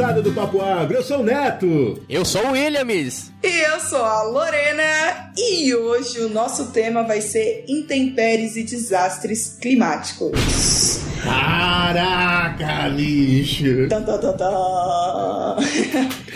[0.00, 2.02] Moçada do Papo Agro, eu sou o Neto.
[2.08, 3.30] Eu sou o Williams.
[3.42, 5.30] E eu sou a Lorena.
[5.36, 11.00] E hoje o nosso tema vai ser intempéries e desastres climáticos.
[11.22, 13.88] Caraca, lixo!
[13.90, 15.56] Tan, tan, tan, tan.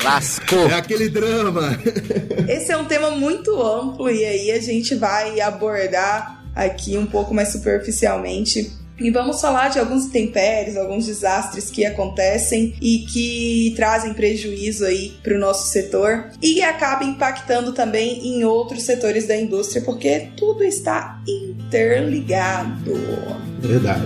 [0.04, 0.68] Lascou.
[0.68, 1.78] É aquele drama.
[2.46, 7.32] Esse é um tema muito amplo e aí a gente vai abordar aqui um pouco
[7.32, 8.83] mais superficialmente.
[8.98, 15.14] E vamos falar de alguns intempéries, alguns desastres que acontecem e que trazem prejuízo aí
[15.22, 20.62] para o nosso setor e acaba impactando também em outros setores da indústria, porque tudo
[20.62, 22.94] está interligado.
[23.60, 24.04] Verdade.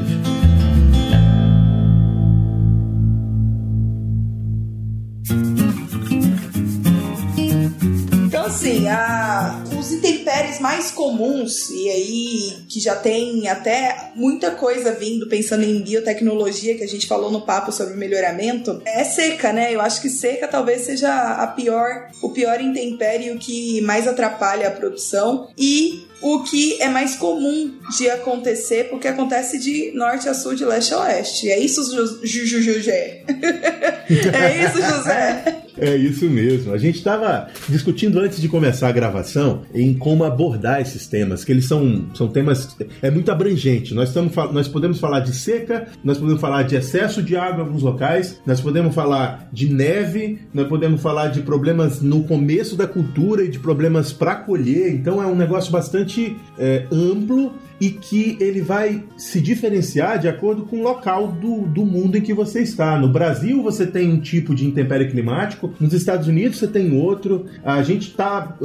[10.79, 16.85] Mais comuns, e aí que já tem até muita coisa vindo, pensando em biotecnologia, que
[16.85, 19.75] a gente falou no papo sobre melhoramento, é seca, né?
[19.75, 24.71] Eu acho que seca talvez seja a pior, o pior intempério que mais atrapalha a
[24.71, 25.49] produção.
[25.59, 30.65] E o que é mais comum de acontecer, porque acontece de norte a sul, de
[30.65, 31.51] leste a oeste.
[31.51, 33.25] É isso, Ju- Ju- Ju- José?
[33.29, 35.57] é isso, José?
[35.81, 36.73] É isso mesmo.
[36.73, 41.53] A gente estava discutindo antes de começar a gravação em como abordar esses temas, que
[41.53, 43.95] eles são, são temas é muito abrangente.
[43.95, 47.67] Nós estamos nós podemos falar de seca, nós podemos falar de excesso de água em
[47.67, 52.87] alguns locais, nós podemos falar de neve, nós podemos falar de problemas no começo da
[52.87, 54.93] cultura e de problemas para colher.
[54.93, 60.63] Então é um negócio bastante é, amplo e que ele vai se diferenciar de acordo
[60.63, 62.99] com o local do, do mundo em que você está.
[62.99, 67.47] No Brasil você tem um tipo de intempérie climático, nos Estados Unidos você tem outro.
[67.65, 68.57] A gente está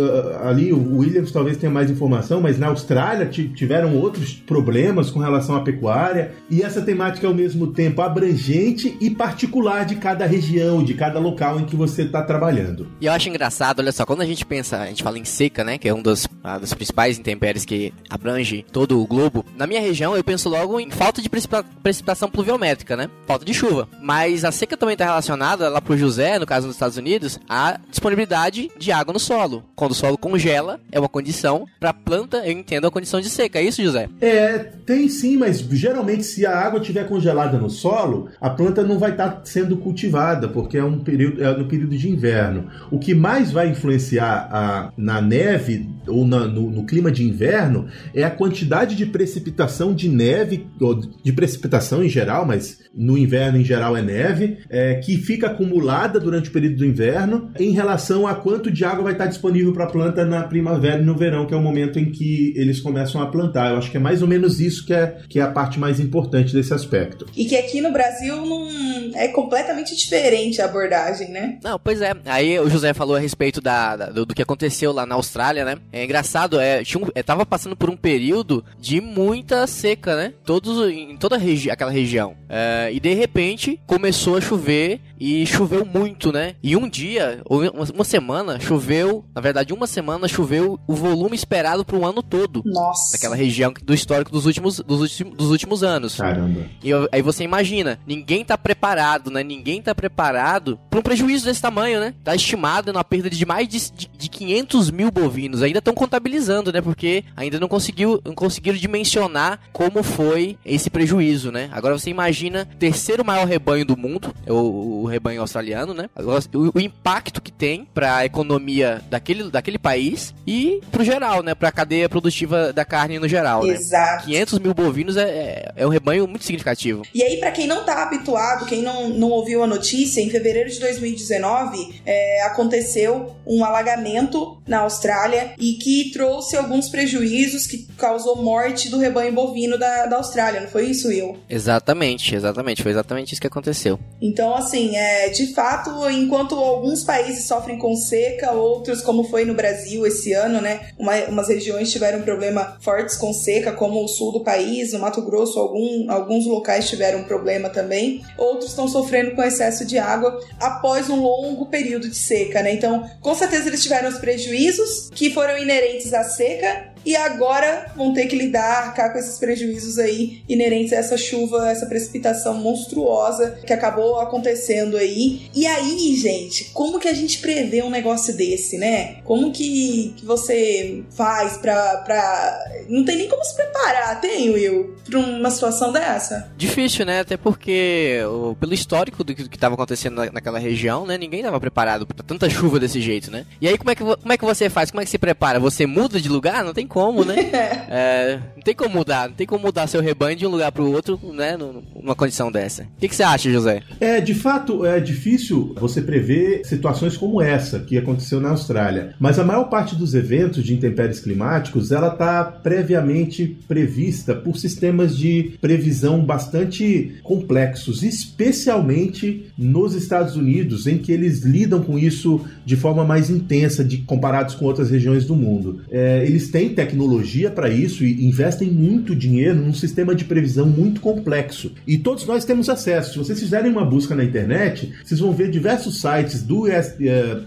[0.43, 5.19] ali, o Williams talvez tenha mais informação, mas na Austrália ti- tiveram outros problemas com
[5.19, 6.33] relação à pecuária.
[6.49, 11.19] E essa temática é ao mesmo tempo abrangente e particular de cada região, de cada
[11.19, 12.87] local em que você está trabalhando.
[12.99, 15.63] E eu acho engraçado, olha só, quando a gente pensa, a gente fala em seca,
[15.63, 19.45] né, que é um dos, ah, dos principais intempéries que abrange todo o globo.
[19.57, 23.53] Na minha região, eu penso logo em falta de precipita- precipitação pluviométrica, né, falta de
[23.53, 23.87] chuva.
[24.01, 27.79] Mas a seca também está relacionada, lá pro José, no caso dos Estados Unidos, à
[27.89, 29.63] disponibilidade de água no solo.
[29.75, 33.59] Quando o solo congela, é uma condição para planta, eu entendo, a condição de seca.
[33.59, 34.07] É isso, José?
[34.21, 38.99] É, tem sim, mas geralmente se a água estiver congelada no solo, a planta não
[38.99, 42.67] vai estar sendo cultivada, porque é um período é no período de inverno.
[42.91, 47.87] O que mais vai influenciar a- na neve ou na- no, no clima de inverno
[48.13, 53.57] é a quantidade de precipitação de neve, ou de precipitação em geral, mas no inverno
[53.59, 58.27] em geral é neve, é, que fica acumulada durante o período do inverno em relação
[58.27, 61.45] a quanto de água vai estar disponível para a planta na primavera e no verão,
[61.47, 63.71] que é o momento em que eles começam a plantar.
[63.71, 65.99] Eu acho que é mais ou menos isso que é, que é a parte mais
[65.99, 67.25] importante desse aspecto.
[67.35, 68.67] E que aqui no Brasil não
[69.15, 71.57] é completamente diferente a abordagem, né?
[71.63, 72.13] Não, pois é.
[72.25, 75.65] Aí o José falou a respeito da, da- do, do que aconteceu lá na Austrália,
[75.65, 75.77] né?
[75.93, 80.33] É engraçado, é, tinha um, é, tava passando por um período de muita seca, né?
[80.43, 82.35] Todos, em toda regi aquela região.
[82.49, 86.55] É, e de repente começou a chover e choveu muito, né?
[86.61, 87.61] E um dia, ou
[87.93, 92.61] uma, semana, choveu, na verdade, uma semana choveu o volume esperado para um ano todo.
[92.65, 93.13] Nossa.
[93.13, 96.17] Naquela região do histórico dos últimos, dos últimos, dos últimos anos.
[96.17, 96.65] Caramba.
[96.83, 99.43] E aí você imagina, ninguém tá preparado, né?
[99.43, 102.13] Ninguém tá preparado pra um prejuízo desse tamanho, né?
[102.21, 105.63] Tá estimado na perda de mais de, de, de 500 mil bovinos.
[105.63, 106.81] Ainda estão contabilizando, né?
[106.81, 111.69] Porque ainda não conseguiu, não conseguiram dimensionar como foi esse prejuízo, né?
[111.71, 116.09] Agora você imagina, terceiro maior rebanho do mundo, é o, o rebanho australiano, né?
[116.17, 121.55] O, o impacto que tem pra economia daquele, daquele país e pro geral, né?
[121.55, 123.73] Pra cadeia produtiva da carne no geral, né?
[123.73, 124.25] Exato.
[124.25, 127.03] 500 mil bovinos é, é, é um rebanho muito significativo.
[127.13, 130.69] E aí, pra quem não tá habituado, quem não, não ouviu a notícia, em fevereiro
[130.69, 138.41] de 2019 é, aconteceu um alagamento na Austrália e que trouxe alguns prejuízos que causou
[138.41, 141.37] morte do rebanho bovino da, da Austrália, não foi isso, Will?
[141.49, 142.81] Exatamente, exatamente.
[142.81, 143.99] Foi exatamente isso que aconteceu.
[144.21, 149.53] Então, assim, é, de fato, enquanto alguns países sofrem com seca, outros, como foi no
[149.53, 150.89] Brasil esse ano, né?
[150.97, 155.21] Uma, umas regiões tiveram problema fortes com seca, como o sul do país, no Mato
[155.21, 158.23] Grosso, algum, alguns locais tiveram problema também.
[158.37, 162.73] Outros estão sofrendo com excesso de água após um longo período de seca, né?
[162.73, 168.13] Então, com certeza eles tiveram os prejuízos que foram inerentes à seca e agora vão
[168.13, 173.57] ter que lidar cá com esses prejuízos aí inerentes a essa chuva, essa precipitação monstruosa
[173.65, 175.49] que acabou acontecendo aí.
[175.53, 179.17] E aí, gente, como que a gente prevê um negócio desse, né?
[179.23, 182.59] Como que, que você faz pra, pra.
[182.87, 186.51] Não tem nem como se preparar, tem, Will, pra uma situação dessa?
[186.57, 187.21] Difícil, né?
[187.21, 188.19] Até porque,
[188.59, 191.17] pelo histórico do que estava acontecendo naquela região, né?
[191.17, 193.45] Ninguém estava preparado para tanta chuva desse jeito, né?
[193.59, 194.91] E aí, como é, que, como é que você faz?
[194.91, 195.59] Como é que se prepara?
[195.59, 196.63] Você muda de lugar?
[196.63, 197.35] Não tem como, né?
[197.89, 199.27] é, não tem como mudar.
[199.27, 201.57] Não tem como mudar seu rebanho de um lugar para o outro, né?
[201.57, 202.83] Numa condição dessa.
[202.83, 203.81] O que, que você acha, José?
[203.99, 209.15] É, de fato, é difícil você prever situações como essa que aconteceu na Austrália.
[209.19, 215.17] Mas a maior parte dos eventos de intempéries climáticos, ela está previamente prevista por sistemas
[215.17, 222.75] de previsão bastante complexos, especialmente nos Estados Unidos, em que eles lidam com isso de
[222.75, 225.81] forma mais intensa de comparados com outras regiões do mundo.
[225.89, 231.01] É, eles têm tecnologia para isso e investem muito dinheiro num sistema de previsão muito
[231.01, 231.71] complexo.
[231.87, 233.13] E todos nós temos acesso.
[233.13, 236.63] Se vocês fizerem uma busca na internet, vocês vão ver diversos sites do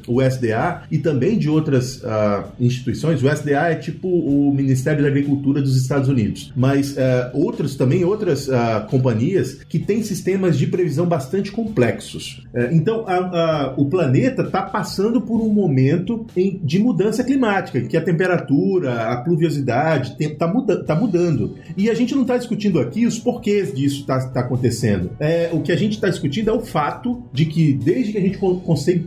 [0.09, 3.23] USDA e também de outras uh, instituições.
[3.23, 6.97] O USDA é tipo o Ministério da Agricultura dos Estados Unidos, mas uh,
[7.35, 12.45] outros também outras uh, companhias que têm sistemas de previsão bastante complexos.
[12.55, 17.81] É, então, a, a, o planeta está passando por um momento em, de mudança climática,
[17.83, 21.57] que a temperatura, a pluviosidade está muda, tá mudando.
[21.77, 25.11] E a gente não está discutindo aqui os porquês disso está tá acontecendo.
[25.19, 28.21] É, o que a gente está discutindo é o fato de que, desde que a
[28.21, 28.39] gente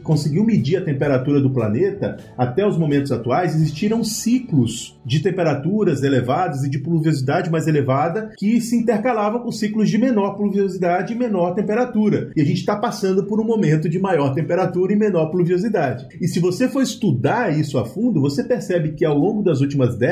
[0.04, 6.64] conseguiu medir a temperatura do planeta até os momentos atuais, existiram ciclos de temperaturas elevadas
[6.64, 11.56] e de pluviosidade mais elevada que se intercalavam com ciclos de menor pluviosidade e menor
[11.56, 12.32] temperatura.
[12.36, 16.08] E a gente está passando por um momento de maior temperatura e menor pluviosidade.
[16.20, 19.98] E se você for estudar isso a fundo, você percebe que ao longo das últimas
[19.98, 20.09] décadas,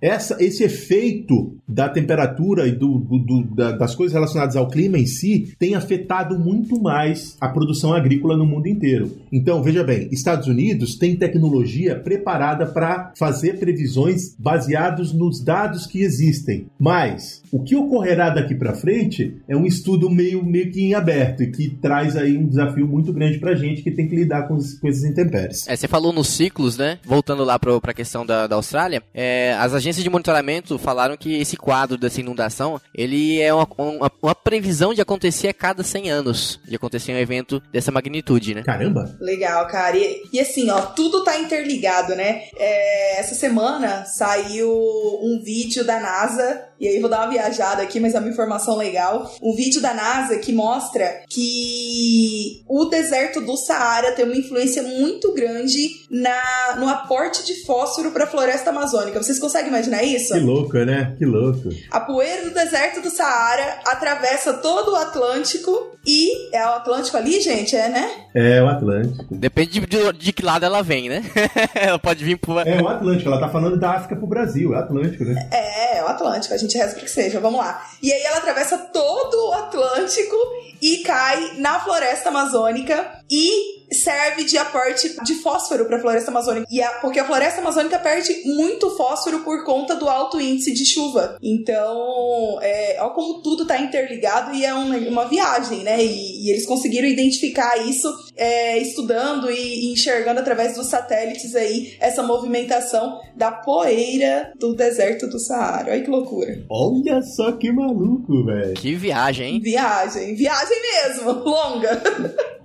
[0.00, 4.98] essa, esse efeito da temperatura e do, do, do, da, das coisas relacionadas ao clima
[4.98, 9.10] em si tem afetado muito mais a produção agrícola no mundo inteiro.
[9.32, 16.02] Então, veja bem, Estados Unidos tem tecnologia preparada para fazer previsões baseados nos dados que
[16.02, 16.66] existem.
[16.78, 21.42] Mas o que ocorrerá daqui para frente é um estudo meio, meio que em aberto
[21.42, 24.56] e que traz aí um desafio muito grande para gente que tem que lidar com,
[24.56, 25.66] com esses intempéries.
[25.68, 26.98] É, você falou nos ciclos, né?
[27.04, 29.21] Voltando lá para a questão da, da Austrália, é,
[29.58, 34.34] as agências de monitoramento falaram que esse quadro dessa inundação ele é uma, uma, uma,
[34.34, 38.62] previsão de acontecer a cada 100 anos, de acontecer um evento dessa magnitude, né?
[38.62, 39.16] Caramba!
[39.20, 39.96] Legal, cara.
[39.96, 42.42] E, e assim, ó, tudo tá interligado, né?
[42.56, 48.00] É, essa semana saiu um vídeo da NASA, e aí vou dar uma viajada aqui,
[48.00, 49.30] mas é uma informação legal.
[49.40, 55.32] Um vídeo da NASA que mostra que o deserto do Saara tem uma influência muito
[55.32, 55.78] grande
[56.10, 59.22] na, no aporte de fósforo para a floresta amazônica.
[59.22, 60.34] Vocês conseguem imaginar isso?
[60.34, 61.14] Que louco, né?
[61.16, 61.68] Que louco.
[61.88, 67.40] A poeira do deserto do Saara atravessa todo o Atlântico e é o Atlântico ali,
[67.40, 68.10] gente, é, né?
[68.34, 69.24] É o Atlântico.
[69.30, 71.22] Depende de, de, de que lado ela vem, né?
[71.74, 72.58] ela pode vir pro.
[72.58, 75.48] É o Atlântico, ela tá falando da África pro Brasil, é o Atlântico, né?
[75.52, 77.86] É, é o Atlântico, a gente reza pra que seja, vamos lá.
[78.02, 80.36] E aí ela atravessa todo o Atlântico
[80.80, 86.66] e cai na floresta amazônica e serve de aporte de fósforo para a floresta amazônica.
[86.70, 90.84] E a, porque a floresta amazônica perde muito fósforo por conta do alto índice de
[90.84, 91.38] chuva.
[91.42, 96.04] Então, é, olha como tudo está interligado e é uma, uma viagem, né?
[96.04, 101.94] E, e, eles conseguiram identificar isso é, estudando e, e enxergando através dos satélites aí
[102.00, 105.92] essa movimentação da poeira do deserto do Saara.
[105.92, 106.64] Olha que loucura.
[106.68, 108.74] Olha só que maluco, velho.
[108.74, 109.60] Que viagem, hein?
[109.60, 112.02] Viagem, viagem mesmo, longa.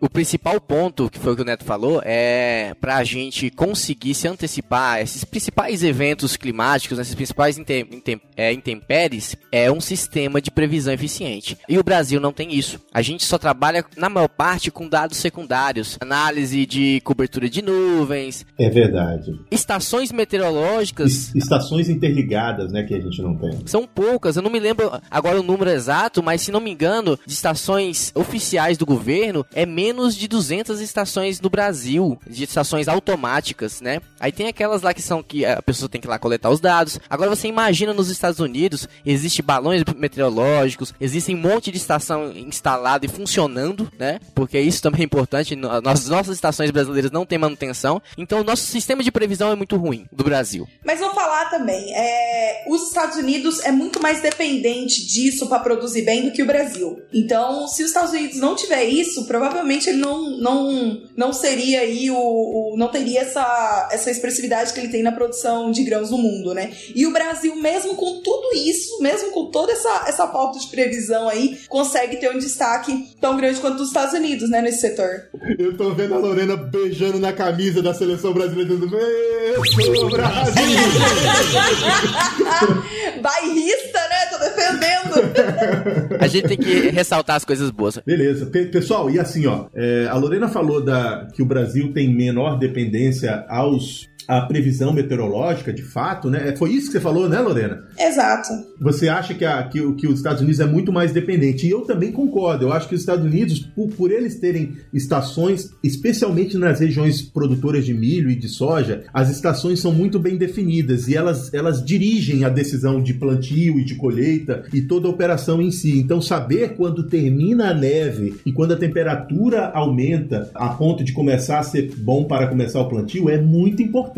[0.00, 4.14] o principal ponto, que foi o que o Neto falou, é para a gente conseguir
[4.14, 10.40] se antecipar esses principais eventos climáticos, esses principais intem, intem, é, intempéries, é um sistema
[10.40, 11.58] de previsão eficiente.
[11.68, 12.80] E o Brasil não tem isso.
[12.92, 18.46] A gente só trabalha, na maior parte, com dados secundários, análise de cobertura de nuvens.
[18.58, 19.38] É verdade.
[19.50, 21.34] Estações meteorológicas.
[21.34, 23.50] Estações interligadas, né, que a gente não tem.
[23.66, 27.18] São poucas, eu não me lembro agora o número exato, mas se não me engano,
[27.26, 32.86] de estações oficiais do governo é menos menos de 200 estações no Brasil, de estações
[32.86, 34.00] automáticas, né?
[34.20, 36.60] Aí tem aquelas lá que são que a pessoa tem que ir lá coletar os
[36.60, 37.00] dados.
[37.08, 43.04] Agora você imagina nos Estados Unidos, existe balões meteorológicos, existe um monte de estação instalada
[43.04, 44.20] e funcionando, né?
[44.34, 45.56] Porque isso também é importante.
[45.56, 49.76] Nas nossas estações brasileiras não tem manutenção, então o nosso sistema de previsão é muito
[49.76, 50.68] ruim do Brasil.
[50.84, 56.02] Mas vou falar também, é, os Estados Unidos é muito mais dependente disso para produzir
[56.02, 57.02] bem do que o Brasil.
[57.12, 61.80] Então, se os Estados Unidos não tiver isso, provavelmente provavelmente ele não, não, não seria
[61.80, 66.10] aí o, o, não teria essa, essa expressividade que ele tem na produção de grãos
[66.10, 66.70] no mundo, né?
[66.94, 71.28] E o Brasil, mesmo com tudo isso, mesmo com toda essa, essa falta de previsão
[71.28, 75.28] aí, consegue ter um destaque tão grande quanto os Estados Unidos, né, nesse setor.
[75.58, 79.64] Eu tô vendo a Lorena beijando na camisa da seleção brasileira dizendo: Eu
[79.96, 80.54] sou Brasil!
[83.20, 84.26] Bairrista, né?
[84.30, 86.20] Tô defendendo.
[86.20, 87.98] A gente tem que ressaltar as coisas boas.
[88.04, 88.46] Beleza.
[88.46, 92.58] Pe- pessoal, e assim, ó, é, a Lorena falou da, que o Brasil tem menor
[92.58, 96.54] dependência aos a previsão meteorológica, de fato, né?
[96.56, 97.84] Foi isso que você falou, né, Lorena?
[97.98, 98.48] Exato.
[98.80, 101.66] Você acha que, a- que que os Estados Unidos é muito mais dependente.
[101.66, 102.64] E eu também concordo.
[102.66, 107.84] Eu acho que os Estados Unidos, por, por eles terem estações, especialmente nas regiões produtoras
[107.84, 112.44] de milho e de soja, as estações são muito bem definidas e elas, elas dirigem
[112.44, 115.98] a decisão de plantio e de colheita e toda a operação em si.
[115.98, 121.58] Então, saber quando termina a neve e quando a temperatura aumenta a ponto de começar
[121.58, 124.09] a ser bom para começar o plantio é muito importante.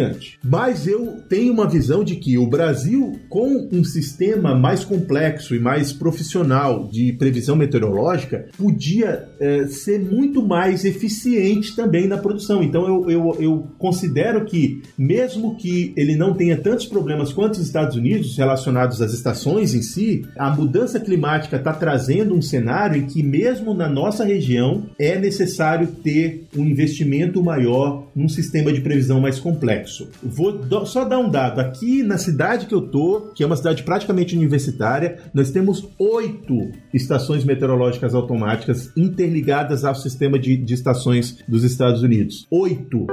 [0.45, 5.61] Mas eu tenho uma visão de que o Brasil, com um sistema mais complexo e
[5.61, 12.63] mais profissional de previsão meteorológica, podia eh, ser muito mais eficiente também na produção.
[12.63, 17.67] Então eu, eu, eu considero que, mesmo que ele não tenha tantos problemas quanto os
[17.67, 23.07] Estados Unidos relacionados às estações em si, a mudança climática está trazendo um cenário em
[23.07, 29.21] que, mesmo na nossa região, é necessário ter um investimento maior num sistema de previsão
[29.21, 29.82] mais complexo.
[30.23, 31.61] Vou do- só dar um dado.
[31.61, 36.71] Aqui na cidade que eu tô, que é uma cidade praticamente universitária, nós temos oito
[36.93, 42.47] estações meteorológicas automáticas interligadas ao sistema de, de estações dos Estados Unidos.
[42.51, 43.07] Oito.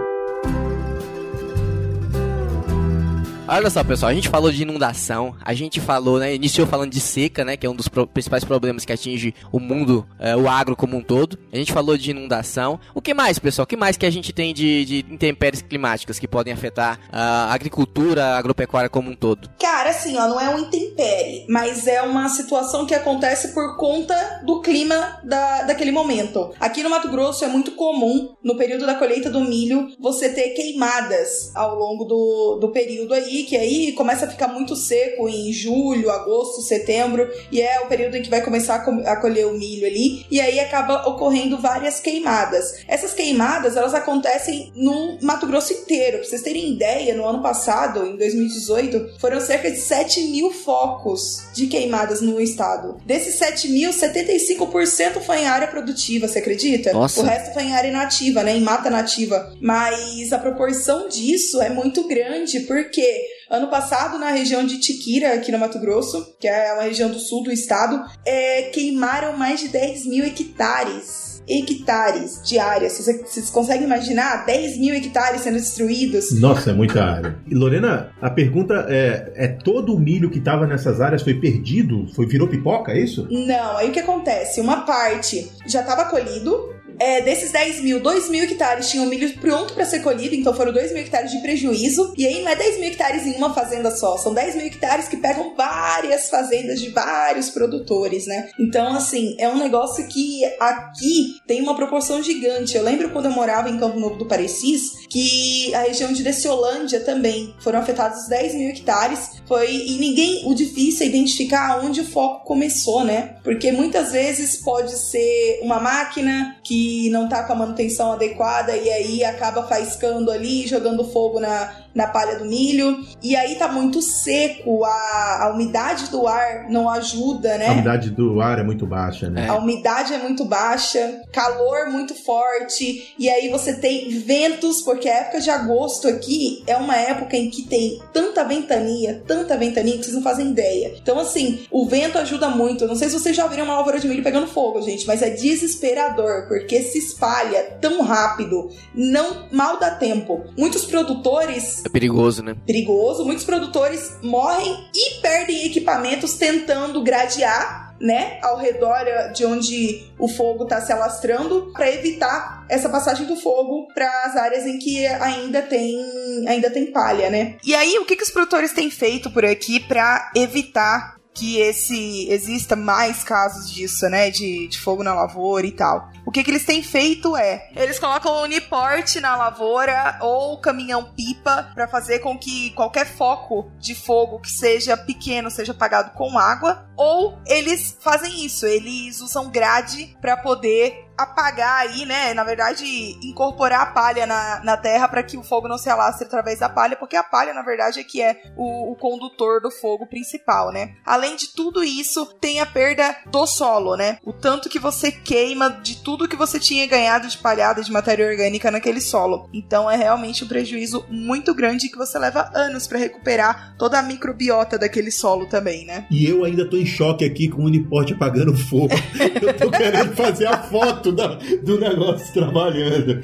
[3.51, 6.99] Olha só, pessoal, a gente falou de inundação, a gente falou, né, iniciou falando de
[6.99, 10.47] seca, né, que é um dos pro- principais problemas que atinge o mundo, é, o
[10.47, 11.35] agro como um todo.
[11.51, 12.79] A gente falou de inundação.
[12.93, 13.63] O que mais, pessoal?
[13.63, 17.51] O que mais que a gente tem de, de intempéries climáticas que podem afetar a
[17.51, 19.49] agricultura, a agropecuária como um todo?
[19.59, 24.41] Cara, assim, ó, não é um intempérie, mas é uma situação que acontece por conta
[24.45, 26.51] do clima da, daquele momento.
[26.59, 30.49] Aqui no Mato Grosso é muito comum, no período da colheita do milho, você ter
[30.49, 35.51] queimadas ao longo do, do período aí, que aí começa a ficar muito seco em
[35.53, 39.45] julho, agosto, setembro, e é o período em que vai começar a, co- a colher
[39.47, 42.83] o milho ali, e aí acaba ocorrendo várias queimadas.
[42.87, 46.17] Essas queimadas, elas acontecem no Mato Grosso inteiro.
[46.19, 51.43] Pra vocês terem ideia, no ano passado, em 2018, foram cerca de 7 mil focos
[51.53, 52.97] de queimadas no estado.
[53.05, 56.93] Desses 7 mil, 75% foi em área produtiva, você acredita?
[56.93, 57.21] Nossa.
[57.21, 58.55] O resto foi em área nativa, né?
[58.55, 59.53] Em mata nativa.
[59.61, 63.01] Mas a proporção disso é muito grande, porque
[63.49, 67.17] Ano passado, na região de Tiquira, aqui no Mato Grosso, que é uma região do
[67.17, 71.41] sul do estado, é, queimaram mais de 10 mil hectares.
[71.49, 72.87] Hectares de área.
[72.87, 76.39] Vocês, vocês conseguem imaginar 10 mil hectares sendo destruídos?
[76.39, 77.39] Nossa, é muita área.
[77.47, 82.05] E Lorena, a pergunta é: é todo o milho que estava nessas áreas foi perdido?
[82.13, 83.27] Foi virou pipoca, é isso?
[83.31, 84.61] Não, aí o que acontece?
[84.61, 86.77] Uma parte já estava colhido.
[86.99, 90.73] É, desses 10 mil, 2 mil hectares tinham milho pronto para ser colhido, então foram
[90.73, 92.13] 2 mil hectares de prejuízo.
[92.17, 95.07] E aí não é 10 mil hectares em uma fazenda só, são 10 mil hectares
[95.07, 98.49] que pegam várias fazendas de vários produtores, né?
[98.59, 102.75] Então, assim, é um negócio que aqui tem uma proporção gigante.
[102.75, 106.99] Eu lembro quando eu morava em Campo Novo do Parecis, que a região de Desciolândia
[106.99, 109.39] também foram afetados 10 mil hectares.
[109.47, 113.37] Foi, e ninguém, o difícil é identificar onde o foco começou, né?
[113.43, 118.89] Porque muitas vezes pode ser uma máquina que não tá com a manutenção adequada e
[118.89, 122.99] aí acaba faiscando ali, jogando fogo na, na palha do milho.
[123.21, 127.67] E aí tá muito seco, a, a umidade do ar não ajuda, né?
[127.67, 129.45] A umidade do ar é muito baixa, né?
[129.45, 129.49] É.
[129.49, 135.17] A umidade é muito baixa, calor muito forte, e aí você tem ventos, porque a
[135.17, 140.03] época de agosto aqui é uma época em que tem tanta ventania, tanta ventania que
[140.03, 140.93] vocês não fazem ideia.
[141.01, 142.87] Então, assim, o vento ajuda muito.
[142.87, 145.29] Não sei se vocês já viram uma lavoura de milho pegando fogo, gente, mas é
[145.29, 150.45] desesperador, porque se espalha tão rápido, não mal dá tempo.
[150.57, 152.55] Muitos produtores É perigoso, né?
[152.65, 153.25] perigoso.
[153.25, 160.63] Muitos produtores morrem e perdem equipamentos tentando gradear, né, ao redor de onde o fogo
[160.63, 165.61] está se alastrando para evitar essa passagem do fogo para as áreas em que ainda
[165.61, 167.57] tem ainda tem palha, né?
[167.61, 172.27] E aí o que, que os produtores têm feito por aqui para evitar que esse
[172.29, 176.09] exista mais casos disso, né, de, de fogo na lavoura e tal.
[176.25, 181.11] O que, que eles têm feito é, eles colocam o uniporte na lavoura ou caminhão
[181.15, 186.37] pipa para fazer com que qualquer foco de fogo que seja pequeno seja apagado com
[186.37, 192.33] água, ou eles fazem isso, eles usam grade para poder apagar aí, né?
[192.33, 192.85] Na verdade,
[193.21, 196.69] incorporar a palha na, na terra para que o fogo não se alastre através da
[196.69, 200.71] palha, porque a palha, na verdade, é que é o, o condutor do fogo principal,
[200.71, 200.95] né?
[201.05, 204.17] Além de tudo isso, tem a perda do solo, né?
[204.23, 208.27] O tanto que você queima de tudo que você tinha ganhado de palhada de matéria
[208.27, 209.49] orgânica naquele solo.
[209.53, 214.03] Então é realmente um prejuízo muito grande que você leva anos para recuperar toda a
[214.03, 216.05] microbiota daquele solo também, né?
[216.09, 218.93] E eu ainda tô em choque aqui com o Uniporte apagando fogo.
[219.41, 223.19] eu tô querendo fazer a foto da, do negócio trabalhando.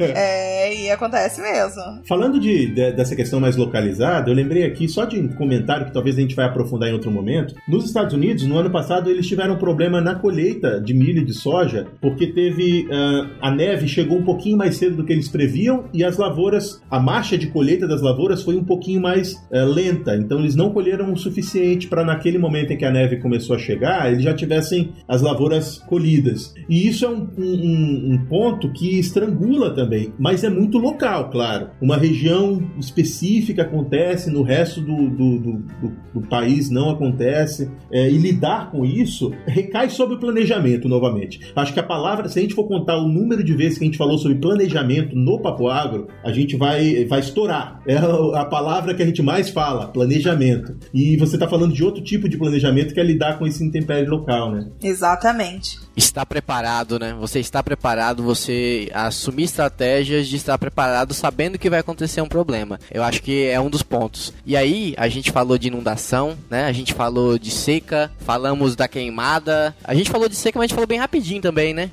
[0.00, 1.82] é, e acontece mesmo.
[2.06, 5.92] Falando de, de, dessa questão mais localizada, eu lembrei aqui só de um comentário que
[5.92, 7.54] talvez a gente vai aprofundar em outro momento.
[7.68, 11.24] Nos Estados Unidos, no ano passado, eles tiveram um problema na colheita de milho e
[11.24, 12.86] de soja, porque teve.
[12.86, 16.80] Uh, a neve chegou um pouquinho mais cedo do que eles previam e as lavouras,
[16.90, 20.16] a marcha de colheita das lavouras foi um pouquinho mais uh, lenta.
[20.16, 23.58] Então eles não colheram o suficiente para naquele momento em que a neve começou a
[23.58, 26.54] chegar, eles já tivessem as lavouras colhidas.
[26.68, 31.70] E isso é um, um, um ponto que estrangula também, mas é muito local, claro.
[31.80, 37.70] Uma região específica acontece, no resto do, do, do, do, do país não acontece.
[37.90, 41.40] É, e lidar com isso recai sobre o planejamento novamente.
[41.56, 43.86] Acho que a palavra, se a gente for contar o número de vezes que a
[43.86, 47.80] gente falou sobre planejamento no Papo Agro, a gente vai, vai estourar.
[47.86, 50.76] É a palavra que a gente mais fala, planejamento.
[50.92, 54.10] E você está falando de outro tipo de planejamento que é lidar com esse intempério
[54.10, 54.68] local, né?
[54.82, 55.78] Exatamente.
[55.96, 57.14] Está preparado, né?
[57.20, 62.78] Você está preparado, você assumir estratégias de estar preparado sabendo que vai acontecer um problema.
[62.90, 64.32] Eu acho que é um dos pontos.
[64.44, 66.64] E aí, a gente falou de inundação, né?
[66.66, 69.74] A gente falou de seca, falamos da queimada.
[69.84, 71.90] A gente falou de seca, mas a gente falou bem rapidinho também, né?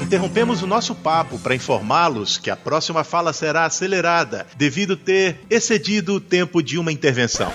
[0.00, 6.14] Interrompemos o nosso papo para informá-los que a próxima fala será acelerada, devido ter excedido
[6.14, 7.52] o tempo de uma intervenção.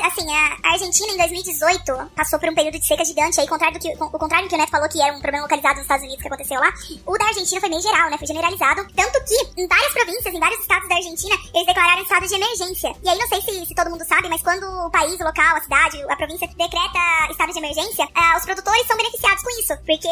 [0.00, 3.78] É, assim, a Argentina em 2018 passou por um período de seca gigante aí, contrário
[3.78, 5.82] do que, o contrário do que o Neto falou que era um problema localizado nos
[5.82, 6.72] Estados Unidos que aconteceu lá,
[7.04, 8.16] o da Argentina foi meio geral, né?
[8.16, 8.86] Foi generalizado.
[8.94, 12.92] Tanto que em várias províncias, em vários estados da Argentina, eles declararam estado de emergência.
[13.02, 15.56] E aí, não sei se, se todo mundo sabe, mas quando o país, o local,
[15.56, 16.98] a cidade, a província decreta
[17.30, 19.74] estado de emergência, uh, os produtores são beneficiados com isso.
[19.84, 20.08] Porque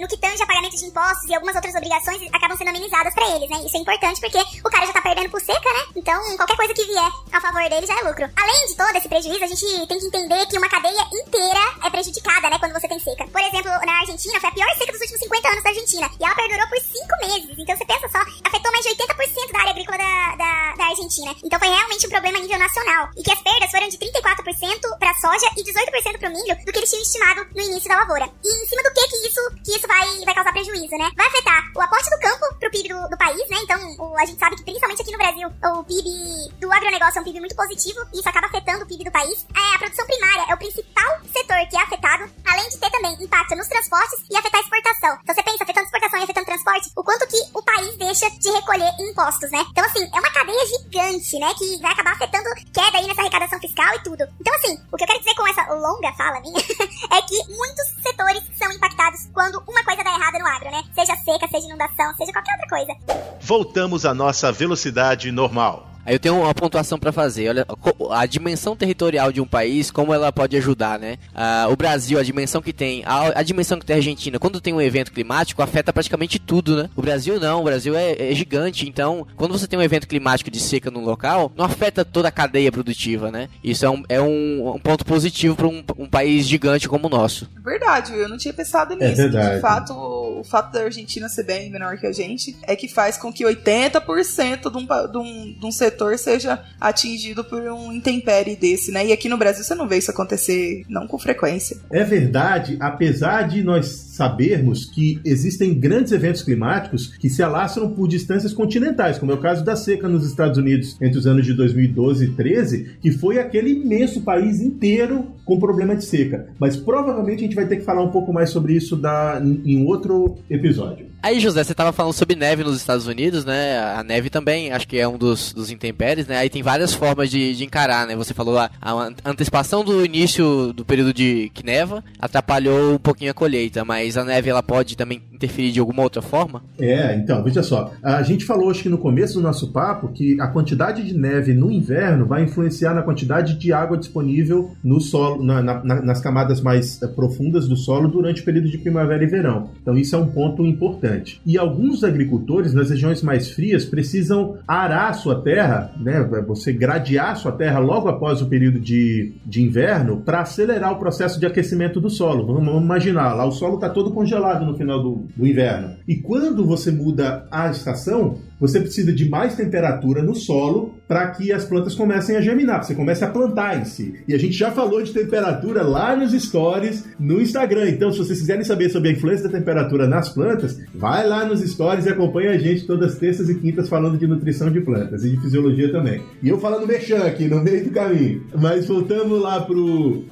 [0.00, 3.28] no que tange a pagamento de impostos e algumas outras obrigações acabam sendo amenizadas pra
[3.34, 3.64] eles, né?
[3.64, 5.82] Isso é importante porque o cara já tá perdendo por seca, né?
[5.96, 8.28] Então, qualquer coisa que vier a favor dele já é lucro.
[8.36, 11.90] Além de todo esse prejuízo, a gente tem que entender que uma cadeia inteira é
[11.90, 13.26] prejudicada, né, quando você tem seca.
[13.28, 16.10] Por exemplo, na Argentina, foi a pior seca dos últimos 50 anos da Argentina.
[16.18, 17.54] E ela perdurou por 5 meses.
[17.56, 21.34] Então você pensa só, afetou mais de 80% da área agrícola da, da, da, Argentina.
[21.44, 23.10] Então foi realmente um problema a nível nacional.
[23.16, 26.78] E que as perdas foram de 34% pra soja e 18% pro milho do que
[26.78, 28.26] eles tinham estimado no início da lavoura.
[28.42, 31.10] E em cima do que que isso, que isso vai, vai causar prejuízo, né?
[31.16, 33.58] Vai afetar o aporte do campo pro PIB do, do país, né?
[33.62, 37.20] Então o, a gente sabe que principalmente aqui no Brasil, o PIB do agronegócio é
[37.20, 39.46] um PIB muito positivo e isso acaba afetando o PIB do país.
[39.54, 43.12] É, a produção primária é o principal setor que é afetado, além de ter também
[43.22, 45.18] impacto nos transportes e afetar a exportação.
[45.22, 48.50] Então você pensa, afetando exportação e afetando transporte, o quanto que o país deixa de
[48.50, 49.64] recolher impostos, né?
[49.70, 51.52] Então assim, é uma cadeia gigante, né?
[51.54, 54.24] Que vai acabar afetando queda aí nessa arrecadação fiscal e tudo.
[54.40, 56.58] Então assim, o que eu quero dizer com essa longa fala minha
[57.12, 60.82] é que muitos setores são impactados quando uma coisa dá errada no agro, né?
[60.94, 62.96] Seja seca, seja inundação, seja qualquer outra coisa.
[63.40, 65.92] Voltamos à nossa velocidade normal.
[66.04, 67.48] Aí eu tenho uma pontuação para fazer.
[67.48, 67.66] Olha,
[68.12, 71.18] a dimensão territorial de um país, como ela pode ajudar, né?
[71.34, 74.60] Uh, o Brasil, a dimensão que tem, a, a, dimensão que tem a Argentina, quando
[74.60, 76.90] tem um evento climático, afeta praticamente tudo, né?
[76.94, 80.50] O Brasil não, o Brasil é, é gigante, então, quando você tem um evento climático
[80.50, 83.48] de seca num local, não afeta toda a cadeia produtiva, né?
[83.62, 87.10] Isso é um, é um, um ponto positivo para um, um, país gigante como o
[87.10, 87.48] nosso.
[87.64, 89.12] Verdade, eu não tinha pensado nisso.
[89.12, 89.54] É verdade.
[89.56, 93.16] De fato, o fato da Argentina ser bem menor que a gente é que faz
[93.16, 97.92] com que 80% de um, de um, de um setor setor seja atingido por um
[98.02, 99.06] intempérie desse, né?
[99.06, 101.76] E aqui no Brasil você não vê isso acontecer não com frequência.
[101.90, 108.08] É verdade, apesar de nós sabermos que existem grandes eventos climáticos que se alastram por
[108.08, 111.54] distâncias continentais, como é o caso da seca nos Estados Unidos entre os anos de
[111.54, 116.48] 2012 e 13, que foi aquele imenso país inteiro com problema de seca.
[116.58, 119.86] Mas provavelmente a gente vai ter que falar um pouco mais sobre isso da, em
[119.86, 121.11] outro episódio.
[121.22, 123.78] Aí, José, você estava falando sobre neve nos Estados Unidos, né?
[123.78, 126.36] A neve também, acho que é um dos, dos intempéries, né?
[126.36, 128.16] Aí tem várias formas de, de encarar, né?
[128.16, 133.30] Você falou a, a, antecipação do início do período de que neva atrapalhou um pouquinho
[133.30, 136.62] a colheita, mas a neve ela pode também interferir de alguma outra forma?
[136.78, 137.92] É, então, veja só.
[138.02, 141.52] A gente falou, acho que no começo do nosso papo, que a quantidade de neve
[141.52, 146.60] no inverno vai influenciar na quantidade de água disponível no solo, na, na, nas camadas
[146.60, 149.70] mais eh, profundas do solo durante o período de primavera e verão.
[149.80, 151.40] Então, isso é um ponto importante.
[151.44, 156.22] E alguns agricultores, nas regiões mais frias, precisam arar sua terra, né?
[156.46, 161.40] Você gradear sua terra logo após o período de, de inverno para acelerar o processo
[161.40, 162.46] de aquecimento do solo.
[162.46, 165.96] Vamos imaginar, lá o solo está todo congelado no final do, do inverno.
[166.06, 171.50] E quando você muda a estação, você precisa de mais temperatura no solo para que
[171.50, 174.14] as plantas comecem a germinar, você comece a plantar em si.
[174.28, 177.88] E a gente já falou de temperatura lá nos stories no Instagram.
[177.88, 181.60] Então, se vocês quiserem saber sobre a influência da temperatura nas plantas, vai lá nos
[181.60, 185.24] stories e acompanha a gente todas as terças e quintas falando de nutrição de plantas
[185.24, 186.22] e de fisiologia também.
[186.40, 188.46] E eu falando mexão aqui no meio do caminho.
[188.56, 189.66] Mas voltando lá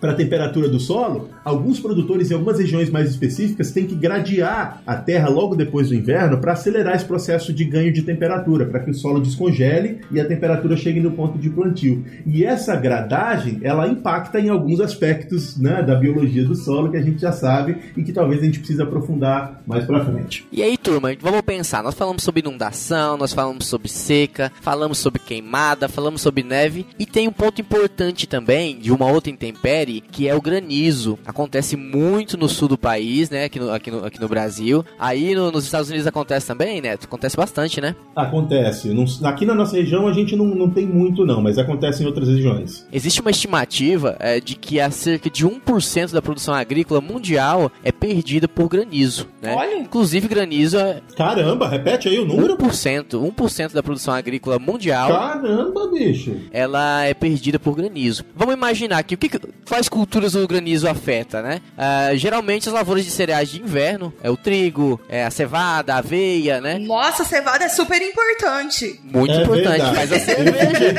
[0.00, 4.80] para a temperatura do solo, alguns produtores em algumas regiões mais específicas têm que gradear
[4.86, 8.66] a terra logo depois do inverno para acelerar esse processo de ganho de temperatura temperatura,
[8.66, 12.04] para que o solo descongele e a temperatura chegue no ponto de plantio.
[12.26, 17.02] E essa gradagem, ela impacta em alguns aspectos né, da biologia do solo que a
[17.02, 20.46] gente já sabe e que talvez a gente precise aprofundar mais para frente.
[20.52, 21.82] E aí, turma, vamos pensar.
[21.82, 27.06] Nós falamos sobre inundação, nós falamos sobre seca, falamos sobre queimada, falamos sobre neve e
[27.06, 31.18] tem um ponto importante também de uma outra intempérie que é o granizo.
[31.24, 33.44] Acontece muito no sul do país, né?
[33.44, 34.84] Aqui no, aqui no, aqui no Brasil.
[34.98, 36.92] Aí no, nos Estados Unidos acontece também, né?
[36.92, 37.94] Acontece bastante, né?
[38.14, 38.88] Acontece.
[38.88, 42.06] Não, aqui na nossa região a gente não, não tem muito, não, mas acontece em
[42.06, 42.86] outras regiões.
[42.92, 47.92] Existe uma estimativa é, de que há cerca de 1% da produção agrícola mundial é
[47.92, 49.28] perdida por granizo.
[49.40, 49.54] Né?
[49.54, 49.78] Olha.
[49.78, 51.00] Inclusive, granizo é.
[51.16, 52.56] Caramba, repete aí o número.
[52.56, 53.10] 1%.
[53.10, 55.08] 1% da produção agrícola mundial.
[55.08, 56.36] Caramba, bicho.
[56.50, 58.24] Ela é perdida por granizo.
[58.34, 59.30] Vamos imaginar que o que,
[59.66, 61.60] quais culturas o granizo afeta, né?
[61.76, 65.98] Uh, geralmente as lavouras de cereais de inverno é o trigo, é a cevada, a
[65.98, 66.78] aveia, né?
[66.78, 69.00] Nossa, a cevada é super super importante.
[69.02, 69.96] Muito é importante, verdade.
[69.96, 70.94] faz a cerveja.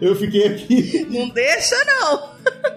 [0.00, 1.06] eu fiquei aqui.
[1.10, 2.34] Não deixa, não.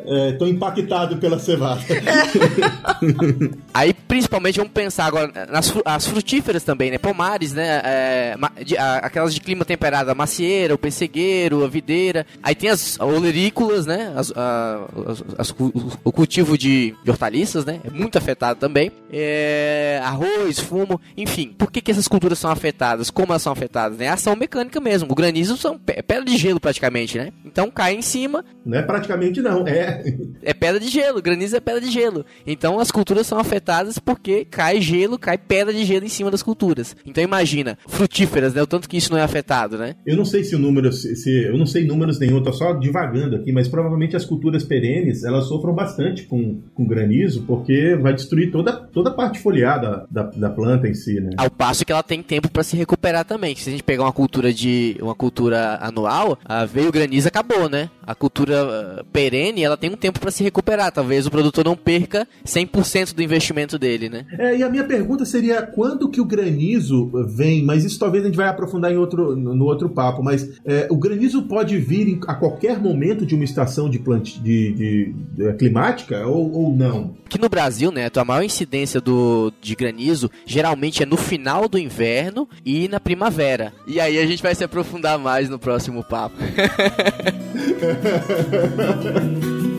[0.07, 1.81] É, tô impactado pela cevada.
[3.73, 6.97] Aí, principalmente, vamos pensar agora nas as frutíferas também, né?
[6.97, 7.81] Pomares, né?
[7.83, 12.25] É, de, a, aquelas de clima temperado, a macieira, o pessegueiro, a videira.
[12.41, 14.11] Aí tem as olerícolas, né?
[14.15, 14.87] As, a,
[15.37, 15.51] as,
[16.03, 17.79] o, cultivo de, de, hortaliças, né?
[17.83, 18.91] É muito afetado também.
[19.11, 21.53] É, arroz, fumo, enfim.
[21.55, 23.11] Por que, que essas culturas são afetadas?
[23.11, 23.99] Como elas são afetadas?
[23.99, 24.05] Né?
[24.05, 25.11] É ação mecânica mesmo.
[25.11, 27.31] O granizo são pedra de gelo praticamente, né?
[27.45, 28.43] Então cai em cima.
[28.65, 30.03] Não é praticamente não, é.
[30.41, 32.25] É pedra de gelo, granizo é pedra de gelo.
[32.45, 36.41] Então as culturas são afetadas porque cai gelo, cai pedra de gelo em cima das
[36.41, 36.95] culturas.
[37.05, 38.61] Então imagina, frutíferas, né?
[38.61, 39.97] O tanto que isso não é afetado, né?
[40.05, 43.35] Eu não sei se o número, se, eu não sei números nenhum, tô só divagando
[43.35, 48.49] aqui, mas provavelmente as culturas perenes, elas sofram bastante com, com granizo, porque vai destruir
[48.49, 51.31] toda, toda a parte foliada da, da planta em si, né?
[51.35, 53.57] Ao passo que ela tem tempo para se recuperar também.
[53.57, 57.67] Se a gente pegar uma cultura de uma cultura anual, a veio o granizo acabou,
[57.67, 57.89] né?
[58.05, 60.93] A cultura uh, perene, ela tem um tempo para se recuperar.
[60.93, 64.25] Talvez o produtor não perca 100% do investimento dele, né?
[64.37, 68.27] É, e a minha pergunta seria quando que o granizo vem, mas isso talvez a
[68.27, 72.35] gente vai aprofundar em outro, no outro papo, mas é, o granizo pode vir a
[72.35, 77.15] qualquer momento de uma estação de, plant, de, de, de climática ou, ou não?
[77.25, 81.77] Aqui no Brasil, né, a maior incidência do, de granizo geralmente é no final do
[81.77, 83.73] inverno e na primavera.
[83.85, 86.37] E aí a gente vai se aprofundar mais no próximo papo.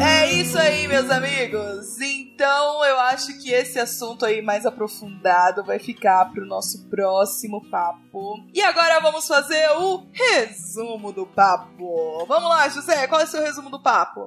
[0.00, 2.00] É isso aí, meus amigos.
[2.00, 8.42] Então, eu acho que esse assunto aí mais aprofundado vai ficar pro nosso próximo papo.
[8.54, 12.24] E agora vamos fazer o resumo do papo.
[12.26, 14.24] Vamos lá, José, qual é o seu resumo do papo?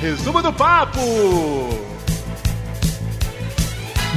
[0.00, 1.00] Resumo do papo!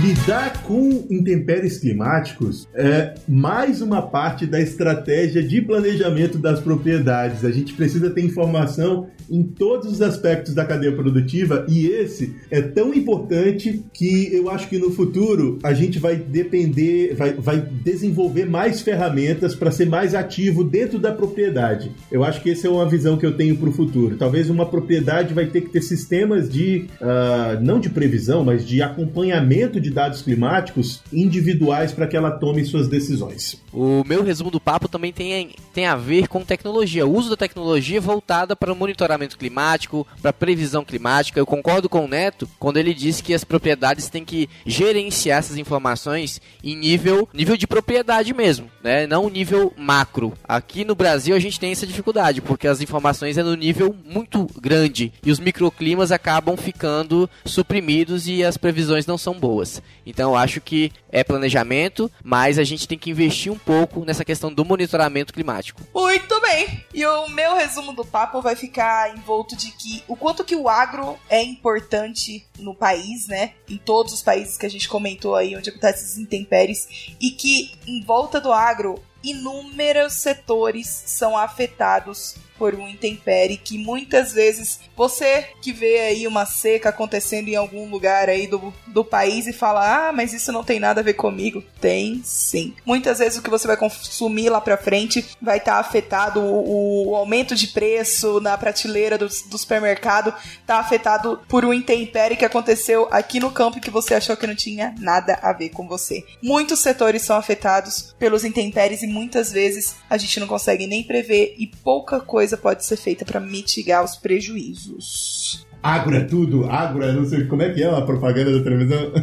[0.02, 7.44] Lidar com intempéries climáticos é mais uma parte da estratégia de planejamento das propriedades.
[7.44, 12.62] A gente precisa ter informação em todos os aspectos da cadeia produtiva e esse é
[12.62, 18.46] tão importante que eu acho que no futuro a gente vai depender, vai, vai desenvolver
[18.46, 21.92] mais ferramentas para ser mais ativo dentro da propriedade.
[22.10, 24.16] Eu acho que essa é uma visão que eu tenho para o futuro.
[24.16, 28.82] Talvez uma propriedade vai ter que ter sistemas de, uh, não de previsão, mas de
[28.82, 33.60] acompanhamento de de dados climáticos individuais para que ela tome suas decisões.
[33.74, 37.36] O meu resumo do papo também tem, tem a ver com tecnologia, o uso da
[37.36, 41.40] tecnologia voltada para o monitoramento climático, para previsão climática.
[41.40, 45.58] Eu concordo com o Neto quando ele disse que as propriedades têm que gerenciar essas
[45.58, 49.06] informações em nível, nível de propriedade mesmo, né?
[49.08, 50.34] não nível macro.
[50.48, 54.48] Aqui no Brasil a gente tem essa dificuldade, porque as informações é no nível muito
[54.60, 59.79] grande e os microclimas acabam ficando suprimidos e as previsões não são boas.
[60.06, 64.26] Então eu acho que é planejamento, mas a gente tem que investir um pouco nessa
[64.26, 65.82] questão do monitoramento climático.
[65.94, 66.84] Muito bem.
[66.94, 70.70] E o meu resumo do papo vai ficar envolto de que o quanto que o
[70.70, 73.54] agro é importante no país, né?
[73.68, 77.72] Em todos os países que a gente comentou aí onde acontecem esses intempéries e que
[77.88, 85.48] em volta do agro inúmeros setores são afetados por um intempérie que muitas vezes você
[85.62, 90.10] que vê aí uma seca acontecendo em algum lugar aí do, do país e fala:
[90.10, 91.64] "Ah, mas isso não tem nada a ver comigo".
[91.80, 92.74] Tem sim.
[92.86, 97.12] Muitas vezes o que você vai consumir lá para frente vai estar tá afetado o,
[97.12, 100.34] o, aumento de preço na prateleira do, do supermercado
[100.68, 104.56] tá afetado por um intempérie que aconteceu aqui no campo que você achou que não
[104.56, 106.26] tinha nada a ver com você.
[106.42, 111.56] Muitos setores são afetados pelos intempéries e muitas vezes a gente não consegue nem prever
[111.58, 115.68] e pouca coisa pode ser feita para mitigar os prejuízos.
[115.82, 119.14] Agro é tudo, agro é não sei como é que é a propaganda da televisão.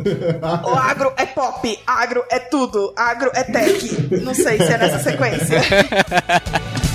[0.65, 4.23] o agro é pop, agro é tudo, agro é tech.
[4.23, 5.61] Não sei se é nessa sequência.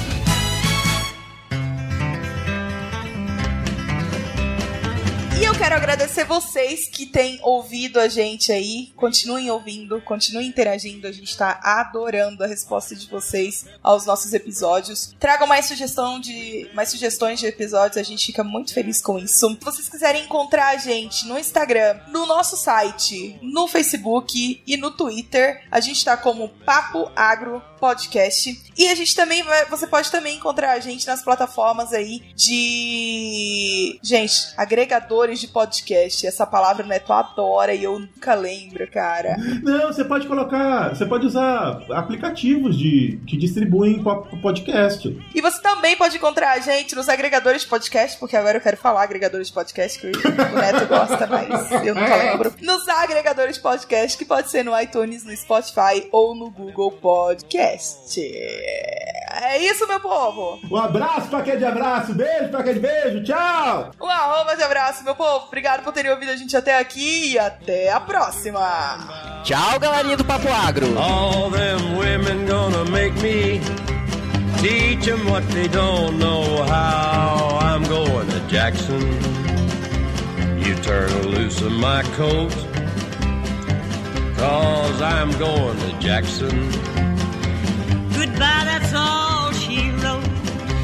[5.62, 8.92] quero agradecer vocês que têm ouvido a gente aí.
[8.96, 11.06] Continuem ouvindo, continuem interagindo.
[11.06, 15.16] A gente tá adorando a resposta de vocês aos nossos episódios.
[15.20, 19.48] Tragam mais sugestão de mais sugestões de episódios, a gente fica muito feliz com isso.
[19.52, 24.90] Se vocês quiserem encontrar a gente no Instagram, no nosso site, no Facebook e no
[24.90, 28.62] Twitter, a gente tá como Papo Agro Podcast.
[28.78, 34.00] E a gente também vai, você pode também encontrar a gente nas plataformas aí de
[34.04, 36.28] gente, agregadores de podcast.
[36.28, 39.36] Essa palavra o Neto adora e eu nunca lembro, cara.
[39.64, 40.90] Não, você pode colocar.
[40.90, 44.04] Você pode usar aplicativos de, que distribuem
[44.44, 45.20] podcast.
[45.34, 48.78] E você também pode encontrar a gente nos agregadores de podcast, porque agora eu quero
[48.78, 52.54] falar agregadores de podcast, que o Neto gosta, mas eu nunca lembro.
[52.62, 57.71] Nos agregadores de podcast, que pode ser no iTunes, no Spotify ou no Google Podcast.
[59.44, 60.60] É isso, meu povo!
[60.70, 63.92] Um abraço pra quem é de abraço, beijo pra quem é de beijo, tchau!
[64.02, 65.46] Um arroba de abraço, meu povo!
[65.48, 69.42] Obrigado por terem ouvido a gente até aqui e até a próxima!
[69.44, 70.86] Tchau, galerinha do Papo Agro!
[71.00, 73.60] All them women gonna make me
[74.62, 79.02] teach them what they don't know how I'm going to Jackson.
[80.60, 82.54] You turn loose of my coat,
[84.38, 86.70] cause I'm going to Jackson.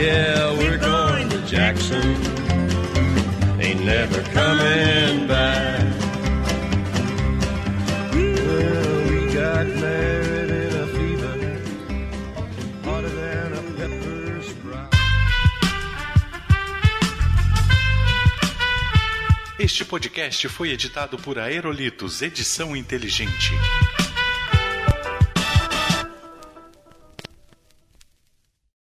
[0.00, 2.00] Yeah, we're going to Jackson.
[3.60, 5.80] Ain't never coming back.
[19.58, 23.52] Este podcast foi editado por Aerolitos Edição Inteligente.